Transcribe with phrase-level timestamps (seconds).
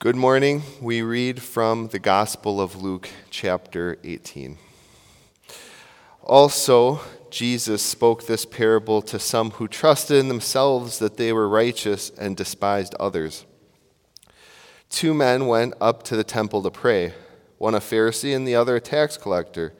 [0.00, 0.62] Good morning.
[0.80, 4.56] We read from the Gospel of Luke, chapter 18.
[6.22, 7.00] Also,
[7.30, 12.36] Jesus spoke this parable to some who trusted in themselves that they were righteous and
[12.36, 13.44] despised others.
[14.88, 17.12] Two men went up to the temple to pray,
[17.56, 19.74] one a Pharisee and the other a tax collector.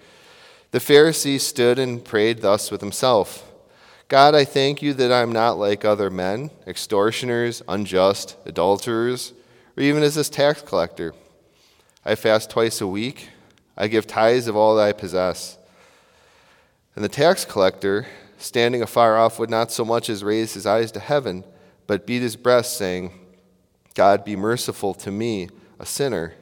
[0.72, 3.44] The Pharisee stood and prayed thus with himself
[4.08, 9.32] God, I thank you that I am not like other men, extortioners, unjust, adulterers
[9.78, 11.14] or even as this tax collector.
[12.04, 13.28] I fast twice a week.
[13.76, 15.56] I give tithes of all that I possess.
[16.96, 18.08] And the tax collector,
[18.38, 21.44] standing afar off, would not so much as raise his eyes to heaven,
[21.86, 23.12] but beat his breast, saying,
[23.94, 25.48] God, be merciful to me,
[25.78, 26.34] a sinner.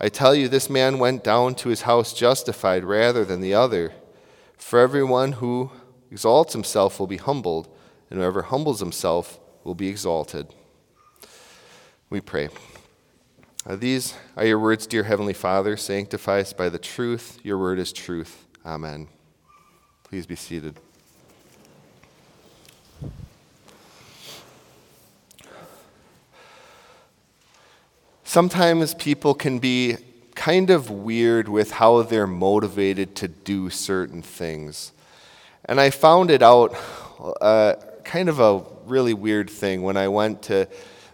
[0.00, 3.92] I tell you, this man went down to his house justified rather than the other.
[4.56, 5.70] For everyone who
[6.10, 7.72] exalts himself will be humbled,
[8.10, 10.52] and whoever humbles himself will be exalted.
[12.10, 12.48] We pray.
[13.66, 15.76] Uh, these are your words, dear Heavenly Father.
[15.76, 17.38] Sanctify us by the truth.
[17.42, 18.46] Your word is truth.
[18.64, 19.08] Amen.
[20.04, 20.80] Please be seated.
[28.24, 29.98] Sometimes people can be
[30.34, 34.92] kind of weird with how they're motivated to do certain things.
[35.66, 36.74] And I found it out
[37.42, 40.66] uh, kind of a really weird thing when I went to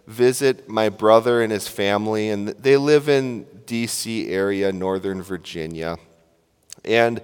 [0.07, 4.29] visit my brother and his family, and they live in D.C.
[4.29, 5.97] area, Northern Virginia.
[6.85, 7.23] And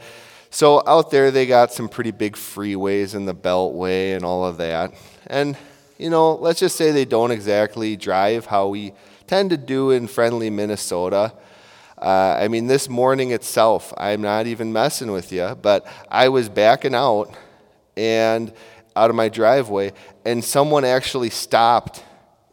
[0.50, 4.56] so out there, they got some pretty big freeways and the Beltway and all of
[4.56, 4.94] that.
[5.26, 5.56] And,
[5.98, 8.92] you know, let's just say they don't exactly drive how we
[9.26, 11.32] tend to do in friendly Minnesota.
[12.00, 16.48] Uh, I mean, this morning itself, I'm not even messing with you, but I was
[16.48, 17.32] backing out
[17.96, 18.52] and
[18.96, 19.92] out of my driveway,
[20.24, 22.02] and someone actually stopped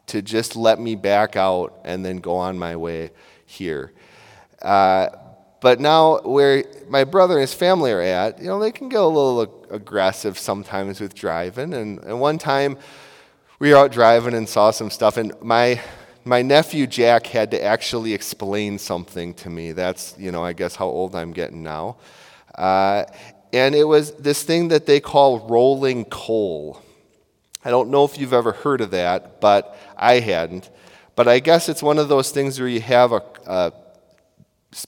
[0.08, 3.12] to just let me back out and then go on my way
[3.46, 3.94] here.
[4.62, 5.10] Uh,
[5.60, 9.00] but now, where my brother and his family are at, you know, they can get
[9.00, 11.74] a little aggressive sometimes with driving.
[11.74, 12.78] And, and one time,
[13.60, 15.82] we were out driving and saw some stuff, and my
[16.28, 19.72] my nephew Jack had to actually explain something to me.
[19.72, 21.98] That's, you know, I guess how old I'm getting now.
[22.54, 23.06] Uh,
[23.54, 26.82] and it was this thing that they call rolling coal.
[27.68, 30.70] I don't know if you've ever heard of that, but I hadn't.
[31.18, 33.74] But I guess it's one of those things where you have a, a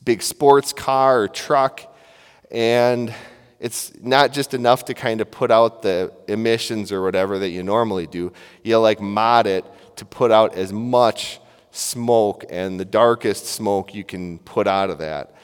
[0.06, 1.94] big sports car or truck,
[2.50, 3.14] and
[3.60, 7.64] it's not just enough to kind of put out the emissions or whatever that you
[7.64, 8.32] normally do.
[8.64, 9.66] You like mod it
[9.98, 11.42] to put out as much
[11.72, 15.36] smoke and the darkest smoke you can put out of that.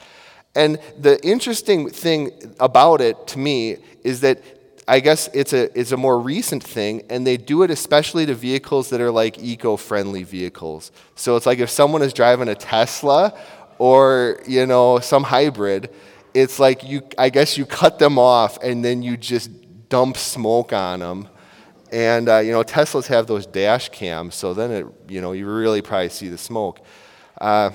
[0.54, 4.42] And the interesting thing about it to me is that
[4.88, 8.34] I guess it's a, it's a more recent thing, and they do it especially to
[8.34, 10.92] vehicles that are like eco friendly vehicles.
[11.16, 13.36] So it's like if someone is driving a Tesla
[13.78, 15.90] or, you know, some hybrid,
[16.34, 19.50] it's like you, I guess you cut them off and then you just
[19.88, 21.28] dump smoke on them.
[21.90, 25.48] And, uh, you know, Teslas have those dash cams, so then it, you know, you
[25.48, 26.80] really probably see the smoke.
[27.40, 27.70] Uh,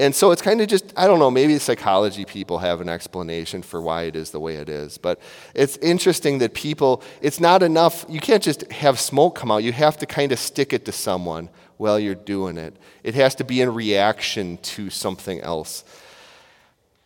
[0.00, 3.60] and so it's kind of just, I don't know, maybe psychology people have an explanation
[3.60, 4.96] for why it is the way it is.
[4.96, 5.20] But
[5.54, 9.62] it's interesting that people, it's not enough, you can't just have smoke come out.
[9.62, 12.76] You have to kind of stick it to someone while you're doing it.
[13.04, 15.84] It has to be in reaction to something else.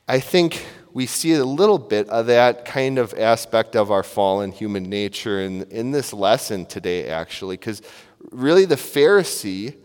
[0.07, 4.53] I think we see a little bit of that kind of aspect of our fallen
[4.53, 7.83] human nature in, in this lesson today, actually, because
[8.31, 9.79] really the Pharisee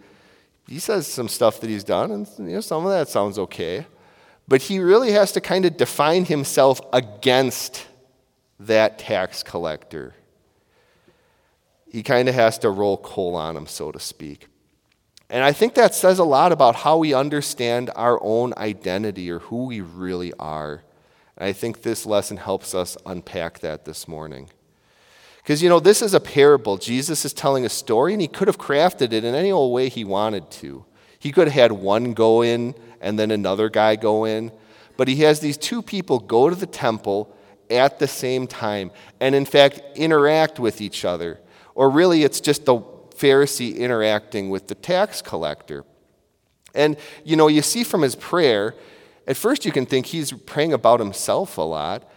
[0.69, 3.87] he says some stuff that he's done, and you know, some of that sounds okay.
[4.47, 7.87] But he really has to kind of define himself against
[8.59, 10.13] that tax collector.
[11.91, 14.47] He kind of has to roll coal on him, so to speak.
[15.27, 19.39] And I think that says a lot about how we understand our own identity or
[19.39, 20.83] who we really are.
[21.35, 24.49] And I think this lesson helps us unpack that this morning.
[25.43, 26.77] Because, you know, this is a parable.
[26.77, 29.89] Jesus is telling a story, and he could have crafted it in any old way
[29.89, 30.85] he wanted to.
[31.17, 34.51] He could have had one go in and then another guy go in.
[34.97, 37.35] But he has these two people go to the temple
[37.69, 41.39] at the same time and, in fact, interact with each other.
[41.75, 42.81] Or really, it's just the
[43.15, 45.85] Pharisee interacting with the tax collector.
[46.73, 48.75] And, you know, you see from his prayer,
[49.27, 52.09] at first you can think he's praying about himself a lot.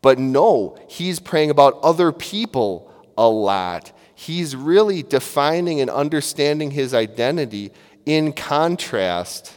[0.00, 3.92] But no, he's praying about other people a lot.
[4.14, 7.72] He's really defining and understanding his identity
[8.06, 9.56] in contrast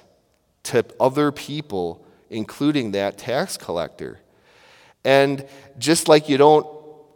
[0.63, 4.19] to other people, including that tax collector.
[5.03, 5.45] And
[5.77, 6.67] just like you don't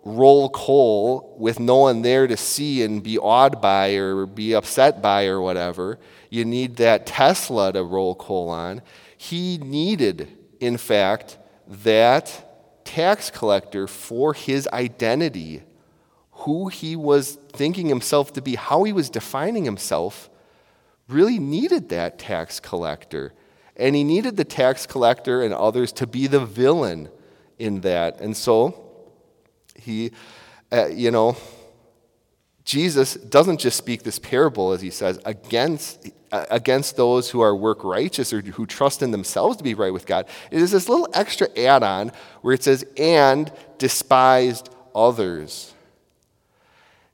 [0.06, 5.02] roll coal with no one there to see and be awed by or be upset
[5.02, 6.00] by or whatever.
[6.30, 8.84] You need that Tesla to roll coal on.
[9.18, 12.55] He needed, in fact, that
[12.86, 15.64] tax collector for his identity,
[16.32, 20.30] who he was thinking himself to be, how he was defining himself,
[21.10, 23.34] really needed that tax collector.
[23.76, 27.10] And he needed the tax collector and others to be the villain
[27.60, 28.22] in that.
[28.22, 28.82] And so
[29.76, 30.12] he,
[30.72, 31.36] uh, you know,
[32.66, 37.84] Jesus doesn't just speak this parable, as he says, against, against those who are work
[37.84, 40.28] righteous or who trust in themselves to be right with God.
[40.50, 45.76] It is this little extra add on where it says, and despised others.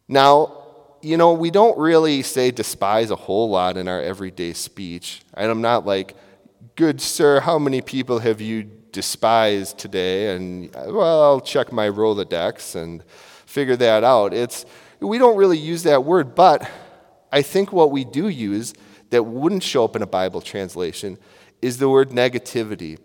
[0.07, 0.57] Now,
[1.01, 5.21] you know, we don't really say despise a whole lot in our everyday speech.
[5.33, 6.15] And I'm not like,
[6.77, 10.33] good sir, how many people have you despised today?
[10.33, 13.03] And, well, I'll check my Rolodex and
[13.45, 14.33] figure that out.
[14.33, 14.65] It's,
[15.01, 16.69] we don't really use that word, but
[17.31, 18.73] I think what we do use
[19.09, 21.17] that wouldn't show up in a Bible translation
[21.61, 22.97] is the word negativity.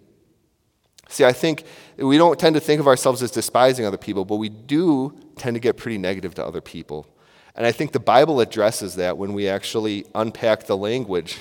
[1.09, 1.65] See, I think
[1.97, 5.55] we don't tend to think of ourselves as despising other people, but we do tend
[5.55, 7.07] to get pretty negative to other people.
[7.55, 11.39] And I think the Bible addresses that when we actually unpack the language.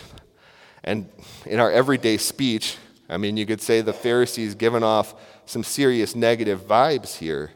[0.84, 1.10] And
[1.46, 2.78] in our everyday speech,
[3.10, 7.52] I mean, you could say the Pharisees giving off some serious negative vibes here.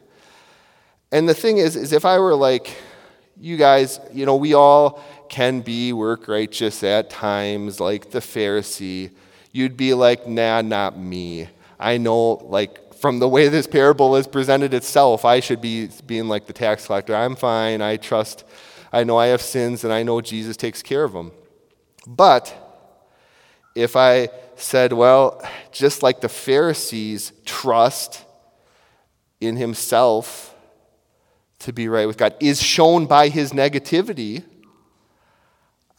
[1.12, 2.76] And the thing is, is if I were like,
[3.40, 9.10] you guys, you know, we all can be work righteous at times, like the Pharisee.
[9.52, 11.48] You'd be like, nah, not me.
[11.78, 16.28] I know, like, from the way this parable is presented itself, I should be being
[16.28, 17.16] like the tax collector.
[17.16, 17.80] I'm fine.
[17.80, 18.44] I trust.
[18.92, 21.32] I know I have sins, and I know Jesus takes care of them.
[22.06, 22.54] But
[23.74, 25.42] if I said, well,
[25.72, 28.24] just like the Pharisees trust
[29.40, 30.54] in himself
[31.60, 34.44] to be right with God is shown by his negativity,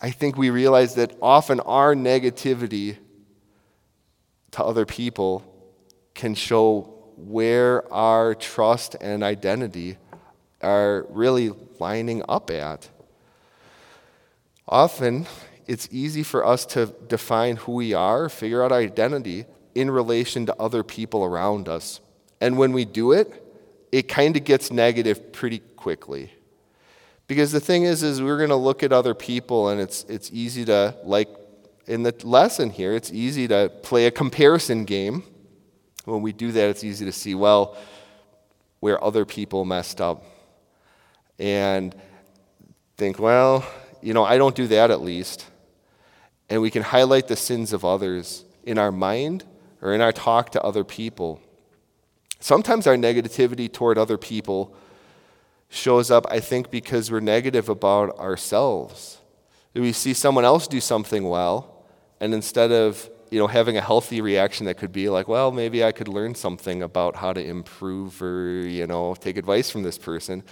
[0.02, 2.98] I think we realize that often our negativity
[4.52, 5.44] to other people
[6.14, 6.82] can show
[7.16, 9.98] where our trust and identity
[10.62, 12.90] are really lining up at.
[14.68, 15.28] Often,
[15.68, 20.46] it's easy for us to define who we are, figure out our identity in relation
[20.48, 22.02] to other people around us.
[22.40, 23.41] And when we do it,
[23.92, 26.32] it kind of gets negative pretty quickly.
[27.28, 30.30] Because the thing is, is we're going to look at other people, and it's, it's
[30.34, 31.30] easy to, like
[31.88, 35.24] in the lesson here, it's easy to play a comparison game.
[36.06, 37.78] When we do that, it's easy to see, well,
[38.80, 40.24] where other people messed up.
[41.40, 41.96] And
[42.98, 43.66] think, well,
[44.02, 45.46] you know, I don't do that at least.
[46.50, 49.46] And we can highlight the sins of others in our mind
[49.82, 51.42] or in our talk to other people.
[52.42, 54.76] Sometimes our negativity toward other people
[55.70, 59.20] shows up, I think, because we're negative about ourselves.
[59.74, 61.86] We see someone else do something well,
[62.20, 65.86] and instead of you know, having a healthy reaction that could be like, well, maybe
[65.86, 69.98] I could learn something about how to improve or, you know, take advice from this
[69.98, 70.44] person.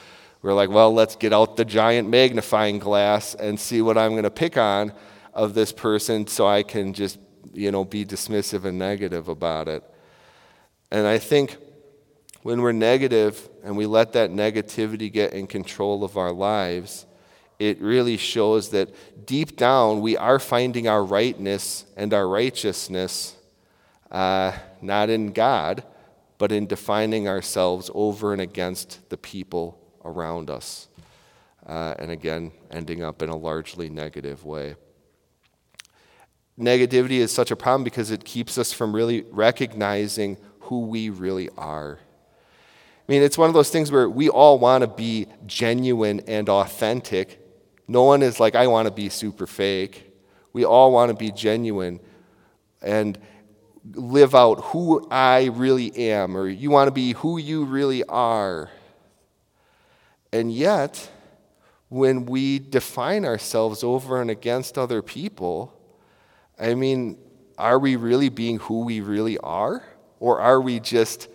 [0.41, 4.23] We're like, well, let's get out the giant magnifying glass and see what I'm going
[4.23, 4.93] to pick on
[5.33, 7.19] of this person so I can just,
[7.53, 9.83] you know, be dismissive and negative about it.
[10.89, 11.57] And I think
[12.41, 17.05] when we're negative and we let that negativity get in control of our lives,
[17.57, 18.89] it really shows that
[19.25, 23.35] deep down we are finding our rightness and our righteousness
[24.11, 25.83] uh, not in God,
[26.37, 30.87] but in defining ourselves over and against the people around us.
[31.65, 34.75] Uh, and again, ending up in a largely negative way.
[36.57, 41.49] Negativity is such a problem because it keeps us from really recognizing who we really
[41.57, 41.99] are.
[43.09, 46.47] I mean, it's one of those things where we all want to be genuine and
[46.47, 47.43] authentic.
[47.87, 50.13] No one is like, I want to be super fake.
[50.53, 52.01] We all want to be genuine
[52.83, 53.17] and
[53.93, 58.69] live out who I really am, or you want to be who you really are.
[60.31, 61.09] And yet,
[61.87, 65.73] when we define ourselves over and against other people,
[66.59, 67.17] I mean,
[67.57, 69.83] are we really being who we really are?
[70.19, 71.27] Or are we just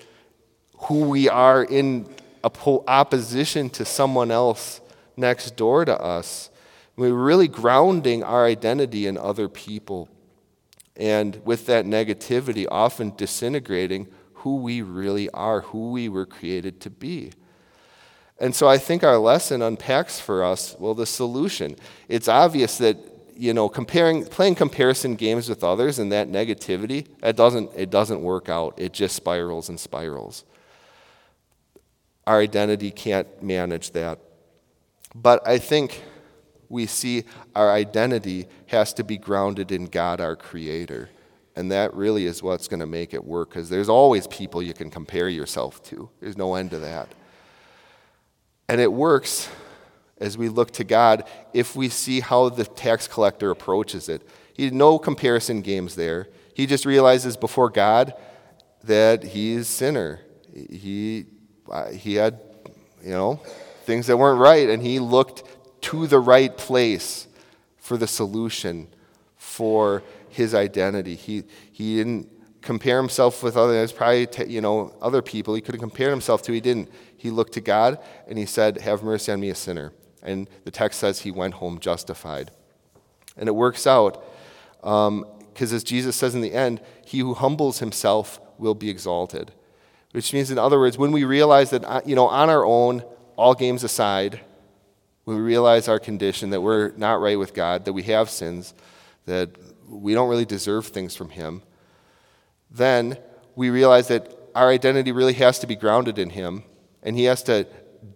[0.85, 2.07] who we are in
[2.45, 4.81] opposition to someone else
[5.17, 6.51] next door to us.
[6.97, 10.09] We're really grounding our identity in other people.
[10.97, 16.91] And with that negativity, often disintegrating who we really are, who we were created to
[16.91, 17.33] be.
[18.39, 21.77] And so I think our lesson unpacks for us, well, the solution.
[22.09, 22.99] It's obvious that,
[23.37, 28.23] you know, comparing, playing comparison games with others and that negativity, that doesn't, it doesn't
[28.23, 28.75] work out.
[28.77, 30.45] It just spirals and spirals.
[32.27, 34.19] Our identity can't manage that.
[35.15, 36.03] But I think
[36.69, 41.11] we see our identity has to be grounded in God, our Creator.
[41.57, 44.75] And that really is what's going to make it work because there's always people you
[44.75, 46.09] can compare yourself to.
[46.21, 47.09] There's no end to that.
[48.69, 49.49] And it works
[50.19, 54.27] as we look to God if we see how the tax collector approaches it.
[54.53, 56.29] He no comparison games there.
[56.55, 58.15] He just realizes before God
[58.85, 60.21] that he's sinner.
[60.53, 61.27] He,
[61.93, 62.41] he had,
[63.03, 63.41] you know,
[63.85, 65.45] things that weren't right, and he looked
[65.83, 67.27] to the right place
[67.77, 68.89] for the solution
[69.37, 71.15] for his identity.
[71.15, 72.29] He, he didn't
[72.63, 76.53] compare himself with others, probably, you know, other people he could have compared himself to.
[76.53, 76.91] He didn't.
[77.17, 79.93] He looked to God and he said, Have mercy on me, a sinner.
[80.23, 82.51] And the text says he went home justified.
[83.37, 84.25] And it works out
[84.81, 85.27] because, um,
[85.61, 89.53] as Jesus says in the end, he who humbles himself will be exalted.
[90.15, 93.03] Which means, in other words, when we realize that, uh, you know, on our own,
[93.35, 94.39] all games aside,
[95.25, 98.75] when we realize our condition, that we're not right with God, that we have sins,
[99.27, 99.51] that
[99.89, 101.63] we don't really deserve things from Him,
[102.71, 103.19] then
[103.57, 106.63] we realize that our identity really has to be grounded in Him,
[107.03, 107.67] and He has to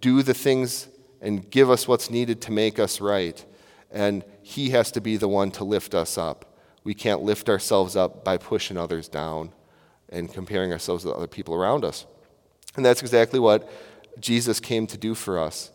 [0.00, 0.86] do the things
[1.20, 3.44] and give us what's needed to make us right.
[3.90, 6.60] And He has to be the one to lift us up.
[6.84, 9.52] We can't lift ourselves up by pushing others down
[10.10, 12.06] and comparing ourselves to other people around us.
[12.76, 13.70] And that's exactly what
[14.20, 15.70] Jesus came to do for us.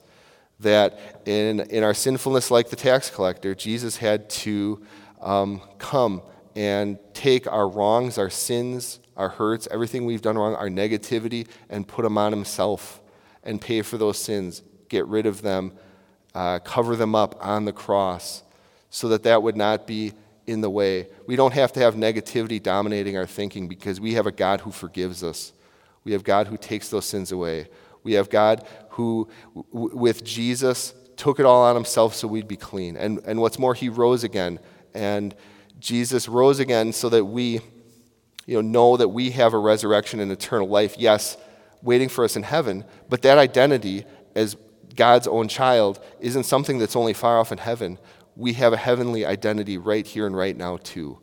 [0.59, 4.81] That in, in our sinfulness, like the tax collector, Jesus had to
[5.21, 6.21] um, come
[6.55, 11.87] and take our wrongs, our sins, our hurts, everything we've done wrong, our negativity, and
[11.87, 13.01] put them on himself
[13.43, 15.73] and pay for those sins, get rid of them,
[16.33, 18.43] uh, cover them up on the cross
[18.89, 20.13] so that that would not be
[20.45, 21.07] in the way.
[21.25, 24.71] We don't have to have negativity dominating our thinking because we have a God who
[24.71, 25.53] forgives us.
[26.03, 27.67] We have God who takes those sins away.
[28.03, 32.57] We have God who, w- with Jesus, took it all on himself so we'd be
[32.57, 32.97] clean.
[32.97, 34.59] And, and what's more, he rose again.
[34.93, 35.33] And
[35.79, 37.61] Jesus rose again so that we
[38.45, 41.37] you know, know that we have a resurrection and eternal life, yes,
[41.81, 44.57] waiting for us in heaven, but that identity as
[44.95, 47.97] God's own child isn't something that's only far off in heaven
[48.35, 51.19] we have a heavenly identity right here and right now, too.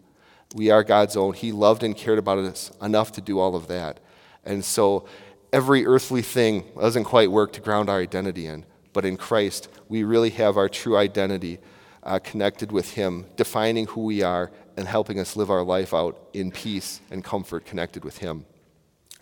[0.54, 1.34] We are God's own.
[1.34, 4.00] He loved and cared about us enough to do all of that.
[4.44, 5.06] And so
[5.52, 8.64] every earthly thing doesn't quite work to ground our identity in.
[8.92, 11.58] But in Christ, we really have our true identity
[12.02, 16.28] uh, connected with Him, defining who we are and helping us live our life out
[16.32, 18.46] in peace and comfort connected with Him.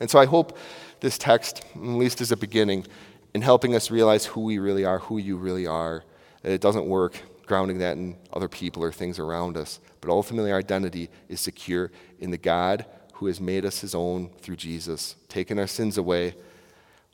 [0.01, 0.57] And so I hope
[1.01, 2.87] this text, at least as a beginning,
[3.35, 6.05] in helping us realize who we really are, who you really are,
[6.42, 9.80] that it doesn't work grounding that in other people or things around us.
[10.00, 14.30] But ultimately, our identity is secure in the God who has made us his own
[14.40, 16.37] through Jesus, taken our sins away,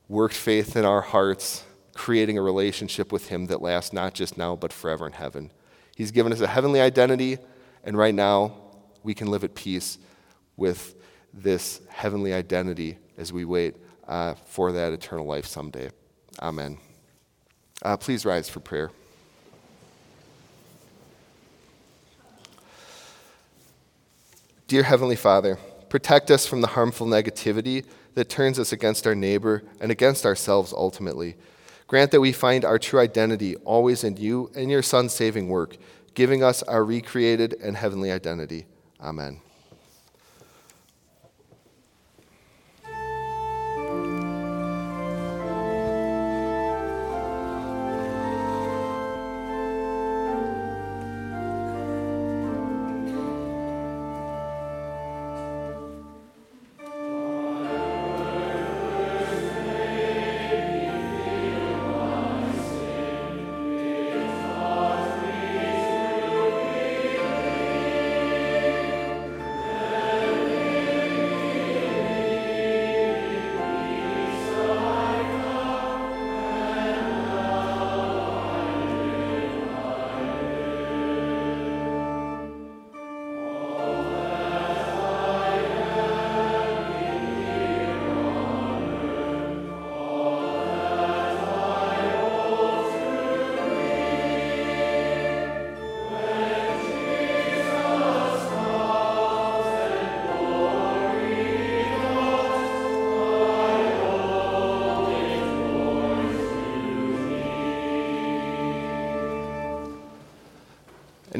[0.09, 4.55] worked faith in our hearts, creating a relationship with him that lasts not just now,
[4.55, 5.51] but forever in heaven.
[5.97, 7.39] He's given us a heavenly identity,
[7.85, 8.53] and right now,
[9.03, 9.99] we can live at peace
[10.57, 10.95] with
[11.33, 15.91] this heavenly identity as we wait uh, for that eternal life someday.
[16.41, 16.79] Amen.
[17.83, 18.91] Uh, please rise for prayer.
[24.67, 25.59] Dear Heavenly Father,
[25.91, 30.73] protect us from the harmful negativity that turns us against our neighbor and against ourselves
[30.73, 31.37] ultimately.
[31.87, 35.77] Grant that we find our true identity always in you and your Son's saving work,
[36.15, 38.65] giving us our recreated and heavenly identity.
[39.03, 39.43] Amen.